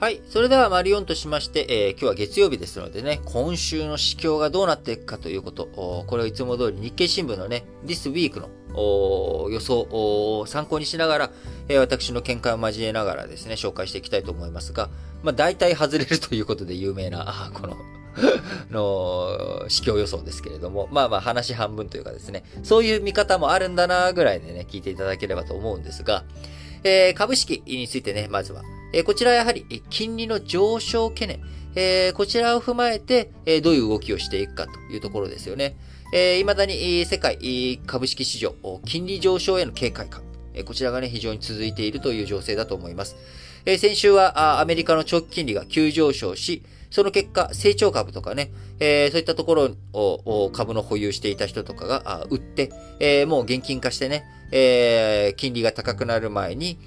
[0.00, 0.22] はい。
[0.30, 5.66] それでは、マリオンとしまして、えー、今日は月曜日ですのでね、今週の市況がどうなっていくかということ、
[6.06, 11.30] これをいつも通り日経新聞のね、This Week の予想を参考にしながら、
[11.68, 14.88] えー、私の見解を交えながらですね、紹介していきたいと思いますが、
[15.22, 17.76] まあ、大体外れるということで有名な、この
[18.72, 26.24] の、市況予想ですけれども、まあまあ話半分というかですね、そういう見方もあるんだなぐらいでね、聞いていただければと思うんですが、
[26.84, 28.62] えー、株式についてね、まずは、
[28.92, 31.40] えこちらはやはり金利の上昇懸念、
[31.74, 35.76] えこちらを踏まえて、えどういう動きをしていくかというところですよね。
[36.12, 40.22] えー、未だに世界株式市場、金利上昇への警戒感、
[40.54, 43.16] えこちらがね、非常に続いているという情勢だと思います。
[43.64, 48.50] え先週はアメリカの長期金利が急上昇し、その結果、成長株とかね、
[48.80, 56.78] えー、そういったところを株の保有していた人とかが売って、えー、もう現金化してね、えー、金利が高くなる前に、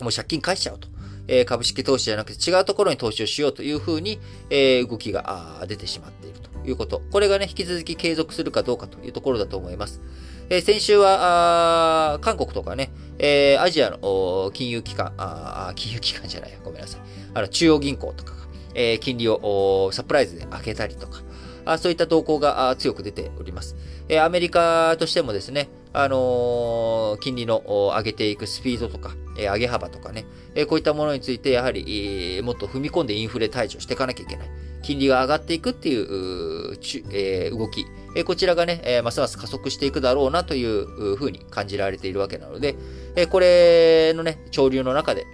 [0.00, 0.88] もう借金返しちゃうと。
[1.28, 4.18] え株式投資じゃなくて違うところに投資をしようというふうに、
[4.50, 7.02] え動きが出てしまっているということ。
[7.10, 10.00] これがね、引き続き継続するかどうかというところだと思います。
[10.48, 17.00] え先週は、韓国とかね、えアジアの金融機関、あ金融機関じゃないや、ごめんなさい。
[17.34, 18.36] あの、中央銀行とかが、
[18.74, 21.22] え金利をサプライズで上げたりとか、
[21.64, 23.76] あそういった動向が強く出ております。
[24.08, 27.62] えアメリカとしてもですね、あの金利の
[27.96, 34.50] 上げていくスピードとか、え上げ幅とかね、えこういったものについて、やはり、もっと踏み込んでインフレ対処していかなきゃいけない。
[34.82, 36.76] 金利が上がっていくっていう、
[37.12, 42.76] え動き、えこちらがね、えますます加速していくだろうなというふうに感じられているわけなので、
[43.16, 45.24] えこれのね、潮流の中で、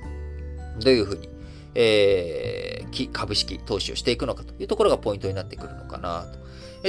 [0.78, 1.28] どういうふうに、
[1.74, 6.38] えー、株式投資をしていくのかというところがポイントになってくるのかなと。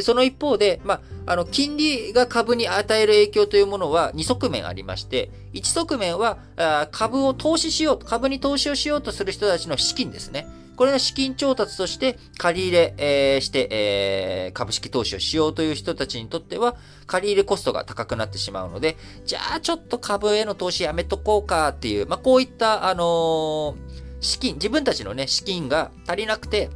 [0.02, 6.38] その一方で、まあ、あの、金利が株に与える影響というものは2側面ありまして、1側面は、
[6.92, 10.48] 株を投資しよう、株に投資をしようとする人たちの資金ですね。
[10.76, 16.76] これの資金調達として借り入れ、して、え、株式投資をしようという人たちにとっては、
[17.06, 23.76] 借り入れコストが高くなってしまうので、じゃあちょっと株への投資やめとこうかっていう、まあ、こういった、あの
[24.20, 26.70] 資金、自分たちのね、資金が足りなくて、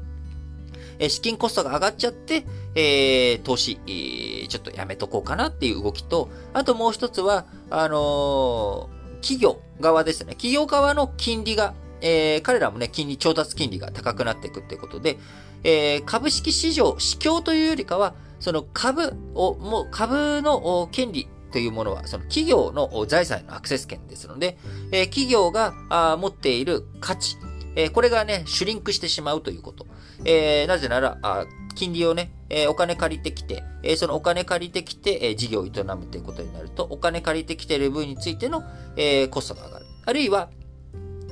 [0.99, 10.31] え資金コストが上がっちゃって、えー、投資、え、ちょっとやめとこうかなっていう動きと、あともう一つは、あのー、企業側ですね。
[10.31, 15.17] 企業側の金利が、えー、彼らもね、金利、調達金利が高くなっていくっていうことで、
[15.63, 24.57] えー、株式市場、市況というよりかは、その株を、もう株の権利というものは、その企業の財産へのアクセス権ですので、
[24.91, 25.73] えー、企業が
[26.17, 27.37] 持っている価値、
[27.75, 29.85] えー、これがね、シュリンクしてしまうということ。
[30.25, 31.45] えー、なぜなら、あ
[31.75, 38.63] 金利をね、えー、お金借りてきて、えー、そのお金借りてきて、えー、事業を営むということになると、お金借りてきている分についての、
[38.95, 39.85] えー、コストが上がる。
[40.05, 40.49] あるいは、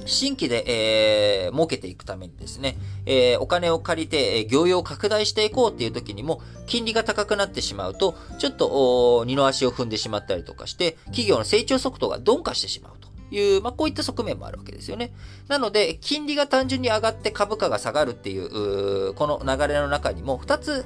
[0.06, 13.15] 新規で、えー、儲けていくためにですね、えー、お金を借りて、えー、業用を拡大していこうっていう時にも、金利が高くなってしまうと、ちょっと、二の足を踏んでしまったりとかして、企業の成長速度が鈍化してしまうと。
[13.32, 15.14] いう、まあ、こういった側面もあるわけですよね。
[15.48, 20.86] なので、金利が単純に上がって株価が下がるっていう、うこの流れの中にも、二つ、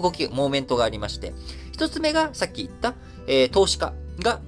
[0.00, 1.32] 動き、モーメントがありまして、
[1.72, 2.94] 一つ目がさっき言った、
[3.26, 4.40] えー、投資家が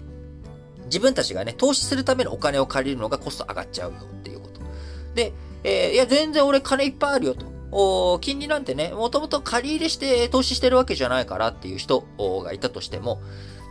[0.87, 4.61] 自分たちがね、投資するためのお金を借りるのがコスト上がっちゃうよっていうこと。
[5.15, 5.33] で、
[5.65, 7.54] えー、いや、全然俺金いっぱいあるよと。
[7.77, 12.07] お金利なんてね、もともと借り入れして投資してるわけじゃないからっていう人
[12.45, 13.21] がいたとしても、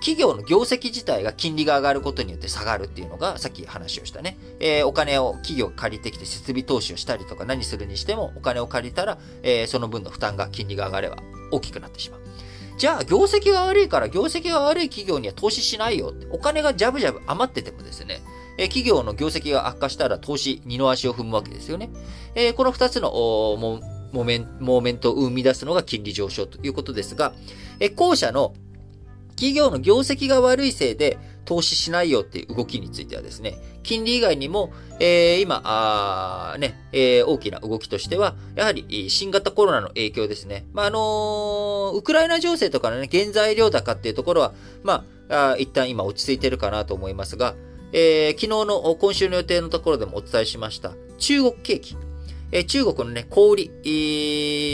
[0.02, 4.38] 企業の業績自体が金利が上がることによって下がるっていうのが、さっき話をしたね。
[4.60, 11.18] えー、お金を企業借りてきて設備投資をしたりとか何するにしても、お金を借りたら、えー、その分の負担が金利が上がれば
[11.52, 12.20] 大きくなってしまう。
[12.78, 16.28] じゃあ、業績が悪いから、業績が悪い企業には投資しないよって。
[16.32, 18.22] お金がジャブジャブ余っててもですね、
[18.58, 21.90] え企業の業績が悪化したら投資、二の足を踏むわけですよね。
[22.36, 23.80] えー、この二つのモ
[24.14, 27.34] モメンモーメントを生み出すのが金利上昇ということですが、
[27.80, 28.54] え後者の
[29.36, 40.66] 企業の業績が悪いせいで投資しないよっていう動きについてはですね、金利以外にも、えー、今、あね、えー、大きな動きとしては、やはり新型コロナの影響ですね。
[40.72, 44.54] まあ、あのー、ウクライナ情勢とかのね、原材料高っていうところは、
[44.84, 47.56] まあ、あ一旦今落ち着いてるかなと思いますが、
[47.92, 51.98] えー、昨日の今週の予定のところでもお伝えしました、中国景気。
[52.56, 53.90] え、中国のね、小売り、え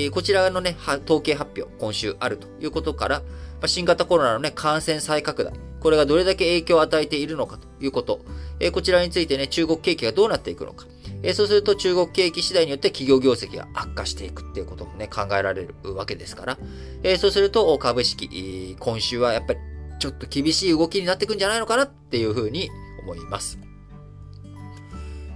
[0.09, 3.21] ー、こちらのね、統計発表、今週あるということから、
[3.61, 8.19] ま、新型コロナのね、感染再拡大、これがどれだけ影響を与えているのかということ、
[8.59, 10.87] えこちらについてね、中国景気がどうなっていくのか、
[11.23, 16.57] えそうすると中国景気次第によって企業業績が悪化していくっていうこともね、考えられるわけですから、
[17.03, 19.59] えそうすると株式、今週はやっぱり
[19.99, 22.69] ちょっと厳しい動きになっていくんじゃないのかなっていうふうに
[23.03, 23.57] 思います。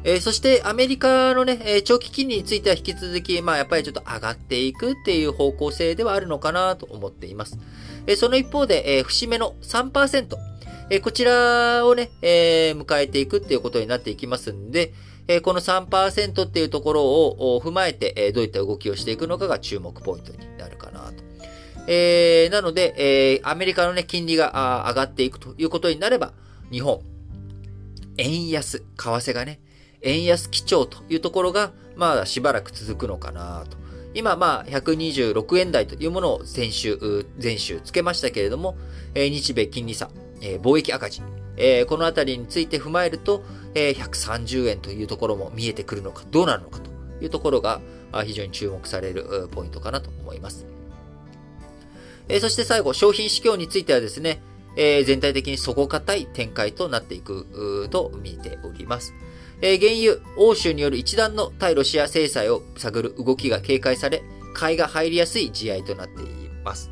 [0.05, 7.57] えー、そしてアメリカのね、え長期金利については引き続き、まあやっぱりちょっと上がっていくっていう方向性ではあるのかなと思っています。
[8.05, 10.35] え、その一方で、えー、節目の3%、
[10.89, 14.94] えこちらをね、え迎えていくっていうことになっていきますんで、
[15.27, 21.23] えこの3%っていうところを踏まえて、えどういった動きをしていくのかが注目ポイントになるかなと。
[21.88, 26.33] えー、なので、えー、アメリカのね、金利が上がっていくということになれば、
[26.71, 27.01] 日本、
[28.17, 29.59] 円安、為替がね、
[30.03, 33.83] 円安基調というところが、まあしばらく続くのかなと。
[34.13, 38.77] 今、まあ、126円台というものを先週、前週つけましたけれども、
[39.15, 40.09] え日米金利差、
[40.41, 41.21] え貿易赤字、
[41.57, 46.91] えこのあたりについて踏まえると、え130円というところも見えてくるのか、どうなるのかと
[47.23, 47.81] いうところが、
[48.25, 50.67] 非常に注目されるポイントかなと思います。
[52.29, 54.41] えそして最後、商品市況についてはですね、
[54.75, 59.15] え全体的に底堅い展開となっていくと見ております。
[59.65, 64.21] え原油、欧州による一段の対ロシア制裁を探る動きが警戒され、
[64.54, 66.25] 買いが入りやすい試合となってい
[66.65, 66.92] ます。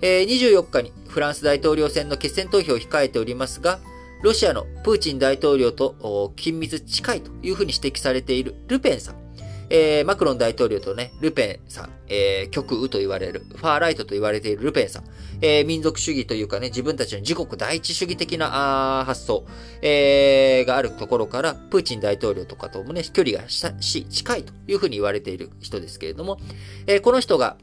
[0.00, 3.80] え24日にフランス大統領選の決選投票を控えておりますが、
[4.22, 9.23] ロシアのプーチン大統領と緊密近いというふうに指摘されているルペンさん。
[9.70, 15.04] えー、マクロン大統領とね、ルペンさん、えー、極右と言われる、ファーライトと言われているルペンさん、
[15.40, 19.44] えー、民族主義というかね、自分たちの自国第一主義的なあ発想、
[19.82, 26.38] えー、があるところから、プーチン大統領とかともね、距離がし、近いというふうに言われている人ですけれども、
[26.86, 27.56] えー、この人が、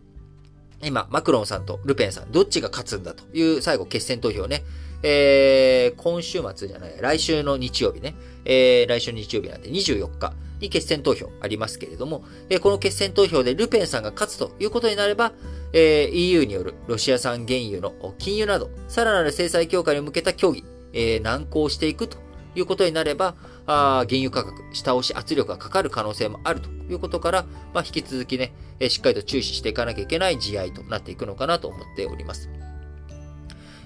[0.83, 4.63] 今、マクロンさんとルペンさん、どっちが勝つんだという最後決戦投票ね、
[5.03, 8.15] えー、今週末じゃない、来週の日曜日ね、
[8.45, 10.33] えー、来週の日曜日なんで24日。
[10.61, 15.33] に決選投票ありますけれども、え、この決選投票でルペンさんが勝つということになれば、
[15.73, 20.63] え、EU によるロシア産原油の禁輸など、さらなる制裁強化に向けた協議、
[20.93, 22.17] え、難航していくと
[22.55, 23.35] いうことになれば、
[23.65, 32.49] あ原油価格、下押し圧力がかかる可能性もあるということから、まあ、引き続きね、え、しっかりと注視していかなきゃいけない試合となっていくのかなと思っております。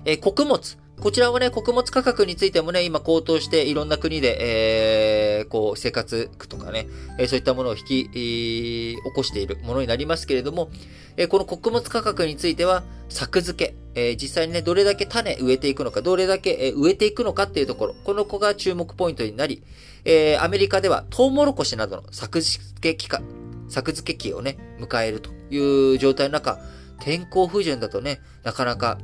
[0.06, 0.78] えー、穀物。
[1.00, 6.88] こちらはね、穀物価格についてもね、今高騰していろんな国で、えー、こう、生活苦とかね、
[7.20, 10.70] え、そういったものを引き、えー、起こしているものになりますけれども、
[11.18, 19.64] えー、この穀物価格については、作付け、えー、実際にね、どれだけ種植えていくのか、どれだけ、え、植えていくのかっていうところ、この子が注目ポイントになり、
[20.06, 23.24] えー、アメリカではトウモロコシなどの作付け期間、
[23.70, 26.60] 作付け期をね、迎えるという状態の中、
[27.00, 28.98] 天候不順だとね、なかなか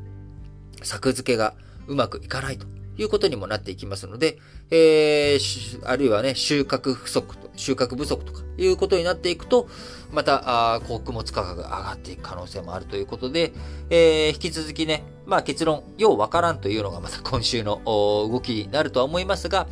[0.83, 1.53] 作付けが
[1.91, 2.65] うまくいかないと
[2.97, 4.37] いうことにもなっていきますので、
[4.69, 9.67] えー、あるいはね、収穫不足と、収穫不足とかいうことになっていくと、
[10.11, 13.51] また、あ穀物価格が上がっていく可能性もあるということで、
[13.89, 19.67] えー、引き続きね、まあ結論、ようわからんというのがまた今週の動きになるとは思いますが、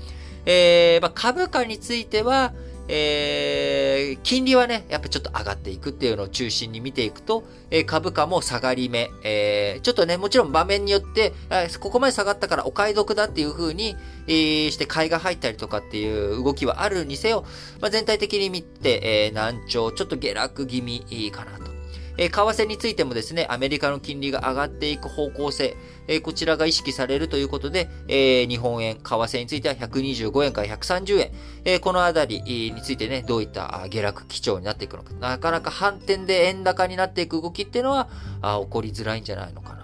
[0.45, 2.54] えー、まあ株価については、
[2.91, 13.95] えー、金利はね、やっぱちょっと上がっていくっていうのを中心に見ていくと、えー、株価も下がり目、えー、ちょっとね、もちろん場面によって、え、ここまで下がったからお買い得だっていう風に、
[14.27, 17.45] えー、して買いが入ったりとかっていう動きはあるにせよ、
[17.80, 21.78] まあ、全体的に見て、えー、難聴、ちょっと下落気味かなと。
[22.19, 25.77] え為替についてもですね、アメリカの金利が上がっていく方向性、
[26.10, 31.31] えこちらが意識されるということで、え日本円、為替については125円から130円、
[31.63, 38.10] えこのあたりについてね、どういった下落基調になっていくのか、なかなか反転で円高になっていく動きっていうのは、
[38.41, 39.78] あ起こりづらいんじゃないのかな。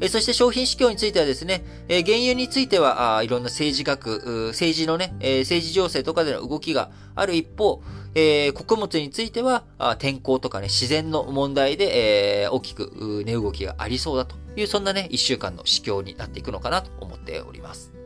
[0.00, 7.82] えそして商品市況についてはですね、え原油については、あいろんな政治学、政治のね、え政治情勢とかでの動きがある一方、
[8.14, 18.01] えー、穀物については、あ天候とかね、自然の問題で、えー、大きく値動きがありそうだという、そんなね、一週間の市況になっていくのかなと思っております。